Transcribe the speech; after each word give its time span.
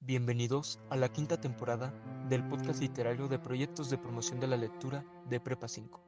Bienvenidos 0.00 0.78
a 0.90 0.96
la 0.96 1.08
quinta 1.08 1.40
temporada 1.40 1.92
del 2.28 2.46
podcast 2.48 2.80
literario 2.80 3.26
de 3.28 3.38
proyectos 3.38 3.90
de 3.90 3.98
promoción 3.98 4.38
de 4.40 4.46
la 4.46 4.56
lectura 4.56 5.04
de 5.28 5.40
Prepa 5.40 5.68
5. 5.68 6.00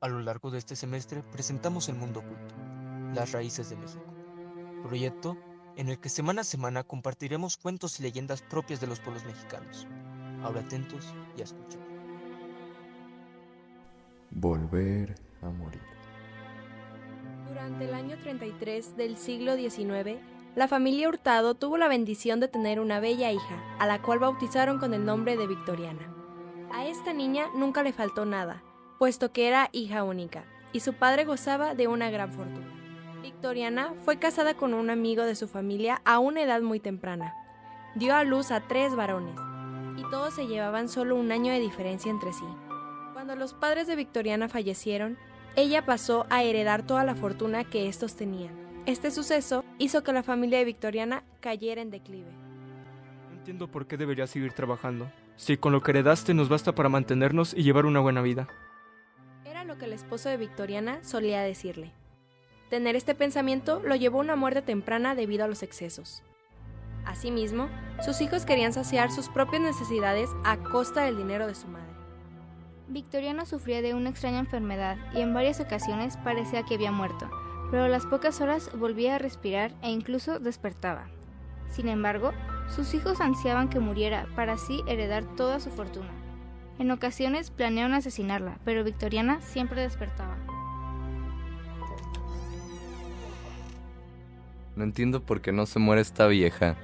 A 0.00 0.08
lo 0.08 0.20
largo 0.20 0.50
de 0.50 0.58
este 0.58 0.76
semestre 0.76 1.22
presentamos 1.32 1.88
El 1.88 1.96
Mundo 1.96 2.20
Oculto, 2.20 2.54
las 3.14 3.32
raíces 3.32 3.70
de 3.70 3.76
México, 3.76 4.04
proyecto 4.82 5.36
en 5.76 5.88
el 5.88 5.98
que 5.98 6.10
semana 6.10 6.42
a 6.42 6.44
semana 6.44 6.84
compartiremos 6.84 7.56
cuentos 7.56 7.98
y 7.98 8.02
leyendas 8.02 8.42
propias 8.42 8.80
de 8.80 8.86
los 8.86 9.00
pueblos 9.00 9.24
mexicanos. 9.24 9.86
Ahora 10.42 10.60
atentos 10.60 11.12
y 11.36 11.40
a 11.40 11.44
escuchar. 11.44 11.80
Volver 14.30 15.14
a 15.40 15.48
morir. 15.48 15.82
Durante 17.48 17.84
el 17.86 17.94
año 17.94 18.18
33 18.18 18.96
del 18.96 19.16
siglo 19.16 19.56
XIX, 19.56 20.20
la 20.56 20.68
familia 20.68 21.10
Hurtado 21.10 21.54
tuvo 21.54 21.76
la 21.76 21.86
bendición 21.86 22.40
de 22.40 22.48
tener 22.48 22.80
una 22.80 22.98
bella 22.98 23.30
hija, 23.30 23.62
a 23.78 23.86
la 23.86 24.00
cual 24.00 24.20
bautizaron 24.20 24.78
con 24.78 24.94
el 24.94 25.04
nombre 25.04 25.36
de 25.36 25.46
Victoriana. 25.46 26.10
A 26.72 26.86
esta 26.86 27.12
niña 27.12 27.44
nunca 27.54 27.82
le 27.82 27.92
faltó 27.92 28.24
nada, 28.24 28.62
puesto 28.98 29.32
que 29.32 29.48
era 29.48 29.68
hija 29.72 30.02
única, 30.02 30.46
y 30.72 30.80
su 30.80 30.94
padre 30.94 31.26
gozaba 31.26 31.74
de 31.74 31.88
una 31.88 32.08
gran 32.08 32.32
fortuna. 32.32 32.72
Victoriana 33.20 33.92
fue 34.00 34.18
casada 34.18 34.54
con 34.54 34.72
un 34.72 34.88
amigo 34.88 35.24
de 35.24 35.34
su 35.34 35.46
familia 35.46 36.00
a 36.06 36.18
una 36.20 36.40
edad 36.40 36.62
muy 36.62 36.80
temprana. 36.80 37.34
Dio 37.94 38.14
a 38.14 38.24
luz 38.24 38.50
a 38.50 38.62
tres 38.62 38.96
varones, 38.96 39.38
y 39.98 40.10
todos 40.10 40.34
se 40.34 40.46
llevaban 40.46 40.88
solo 40.88 41.16
un 41.16 41.32
año 41.32 41.52
de 41.52 41.60
diferencia 41.60 42.10
entre 42.10 42.32
sí. 42.32 42.46
Cuando 43.12 43.36
los 43.36 43.52
padres 43.52 43.86
de 43.86 43.96
Victoriana 43.96 44.48
fallecieron, 44.48 45.18
ella 45.54 45.84
pasó 45.84 46.24
a 46.30 46.44
heredar 46.44 46.82
toda 46.86 47.04
la 47.04 47.14
fortuna 47.14 47.64
que 47.64 47.88
estos 47.88 48.16
tenían. 48.16 48.65
Este 48.86 49.10
suceso 49.10 49.64
hizo 49.78 50.04
que 50.04 50.12
la 50.12 50.22
familia 50.22 50.58
de 50.58 50.64
Victoriana 50.64 51.24
cayera 51.40 51.82
en 51.82 51.90
declive. 51.90 52.30
No 53.28 53.36
entiendo 53.36 53.66
por 53.66 53.88
qué 53.88 53.96
deberías 53.96 54.30
seguir 54.30 54.52
trabajando, 54.52 55.10
si 55.34 55.56
con 55.56 55.72
lo 55.72 55.82
que 55.82 55.90
heredaste 55.90 56.34
nos 56.34 56.48
basta 56.48 56.72
para 56.72 56.88
mantenernos 56.88 57.52
y 57.52 57.64
llevar 57.64 57.84
una 57.84 57.98
buena 57.98 58.22
vida. 58.22 58.46
Era 59.44 59.64
lo 59.64 59.76
que 59.76 59.86
el 59.86 59.92
esposo 59.92 60.28
de 60.28 60.36
Victoriana 60.36 61.02
solía 61.02 61.42
decirle. 61.42 61.90
Tener 62.70 62.94
este 62.94 63.16
pensamiento 63.16 63.82
lo 63.84 63.96
llevó 63.96 64.18
a 64.18 64.22
una 64.22 64.36
muerte 64.36 64.62
temprana 64.62 65.16
debido 65.16 65.44
a 65.44 65.48
los 65.48 65.64
excesos. 65.64 66.22
Asimismo, 67.04 67.68
sus 68.04 68.20
hijos 68.20 68.46
querían 68.46 68.72
saciar 68.72 69.10
sus 69.10 69.28
propias 69.28 69.62
necesidades 69.62 70.30
a 70.44 70.58
costa 70.58 71.02
del 71.02 71.16
dinero 71.16 71.48
de 71.48 71.56
su 71.56 71.66
madre. 71.66 71.92
Victoriana 72.86 73.46
sufría 73.46 73.82
de 73.82 73.94
una 73.94 74.10
extraña 74.10 74.38
enfermedad 74.38 74.96
y 75.12 75.22
en 75.22 75.34
varias 75.34 75.58
ocasiones 75.58 76.16
parecía 76.18 76.62
que 76.62 76.74
había 76.74 76.92
muerto, 76.92 77.28
pero 77.70 77.84
a 77.84 77.88
las 77.88 78.06
pocas 78.06 78.40
horas 78.40 78.70
volvía 78.78 79.16
a 79.16 79.18
respirar 79.18 79.72
e 79.82 79.90
incluso 79.90 80.38
despertaba. 80.38 81.06
Sin 81.70 81.88
embargo, 81.88 82.32
sus 82.74 82.94
hijos 82.94 83.20
ansiaban 83.20 83.68
que 83.68 83.80
muriera 83.80 84.26
para 84.34 84.54
así 84.54 84.82
heredar 84.86 85.24
toda 85.36 85.60
su 85.60 85.70
fortuna. 85.70 86.10
En 86.78 86.90
ocasiones 86.90 87.50
planearon 87.50 87.94
asesinarla, 87.94 88.58
pero 88.64 88.84
Victoriana 88.84 89.40
siempre 89.40 89.82
despertaba. 89.82 90.36
No 94.76 94.84
entiendo 94.84 95.22
por 95.22 95.40
qué 95.40 95.52
no 95.52 95.64
se 95.64 95.78
muere 95.78 96.02
esta 96.02 96.26
vieja. 96.26 96.76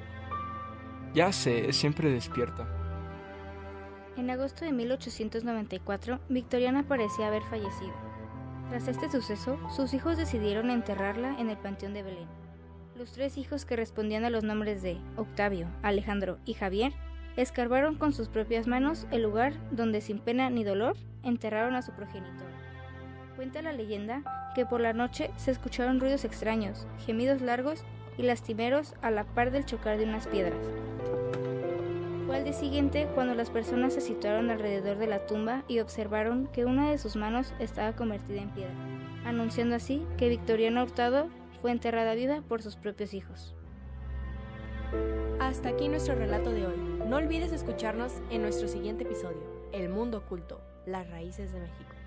Ya 1.14 1.30
sé, 1.30 1.74
siempre 1.74 2.10
despierta. 2.10 2.66
En 4.16 4.30
agosto 4.30 4.64
de 4.64 4.72
1894, 4.72 6.20
Victoriana 6.30 6.84
parecía 6.84 7.26
haber 7.26 7.42
fallecido. 7.42 8.11
Tras 8.72 8.88
este 8.88 9.10
suceso, 9.10 9.58
sus 9.68 9.92
hijos 9.92 10.16
decidieron 10.16 10.70
enterrarla 10.70 11.38
en 11.38 11.50
el 11.50 11.58
Panteón 11.58 11.92
de 11.92 12.02
Belén. 12.02 12.26
Los 12.96 13.12
tres 13.12 13.36
hijos 13.36 13.66
que 13.66 13.76
respondían 13.76 14.24
a 14.24 14.30
los 14.30 14.44
nombres 14.44 14.80
de 14.80 14.96
Octavio, 15.16 15.68
Alejandro 15.82 16.38
y 16.46 16.54
Javier 16.54 16.94
escarbaron 17.36 17.96
con 17.96 18.14
sus 18.14 18.30
propias 18.30 18.66
manos 18.66 19.06
el 19.10 19.24
lugar 19.24 19.52
donde 19.72 20.00
sin 20.00 20.18
pena 20.20 20.48
ni 20.48 20.64
dolor 20.64 20.96
enterraron 21.22 21.74
a 21.74 21.82
su 21.82 21.92
progenitor. 21.92 22.48
Cuenta 23.36 23.60
la 23.60 23.74
leyenda 23.74 24.52
que 24.54 24.64
por 24.64 24.80
la 24.80 24.94
noche 24.94 25.30
se 25.36 25.50
escucharon 25.50 26.00
ruidos 26.00 26.24
extraños, 26.24 26.86
gemidos 27.04 27.42
largos 27.42 27.84
y 28.16 28.22
lastimeros 28.22 28.94
a 29.02 29.10
la 29.10 29.24
par 29.24 29.50
del 29.50 29.66
chocar 29.66 29.98
de 29.98 30.04
unas 30.04 30.26
piedras. 30.26 30.56
Fue 32.26 32.36
al 32.36 32.44
día 32.44 32.52
siguiente 32.52 33.08
cuando 33.14 33.34
las 33.34 33.50
personas 33.50 33.94
se 33.94 34.00
situaron 34.00 34.50
alrededor 34.50 34.96
de 34.96 35.08
la 35.08 35.26
tumba 35.26 35.64
y 35.66 35.80
observaron 35.80 36.46
que 36.52 36.64
una 36.64 36.90
de 36.90 36.98
sus 36.98 37.16
manos 37.16 37.52
estaba 37.58 37.96
convertida 37.96 38.40
en 38.40 38.50
piedra, 38.50 38.74
anunciando 39.24 39.74
así 39.74 40.06
que 40.16 40.28
Victoriana 40.28 40.84
Hurtado 40.84 41.28
fue 41.60 41.72
enterrada 41.72 42.14
viva 42.14 42.42
por 42.48 42.62
sus 42.62 42.76
propios 42.76 43.12
hijos. 43.12 43.56
Hasta 45.40 45.70
aquí 45.70 45.88
nuestro 45.88 46.14
relato 46.14 46.52
de 46.52 46.66
hoy. 46.66 46.76
No 47.08 47.16
olvides 47.16 47.52
escucharnos 47.52 48.12
en 48.30 48.42
nuestro 48.42 48.68
siguiente 48.68 49.02
episodio, 49.02 49.42
El 49.72 49.88
Mundo 49.88 50.18
Oculto, 50.18 50.60
las 50.86 51.08
raíces 51.10 51.52
de 51.52 51.60
México. 51.60 52.01